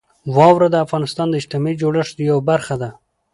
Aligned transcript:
واوره 0.35 0.67
د 0.71 0.75
افغانستان 0.85 1.27
د 1.29 1.33
اجتماعي 1.41 1.75
جوړښت 1.81 2.15
یوه 2.29 2.41
برخه 2.49 2.75
ده. 2.81 2.89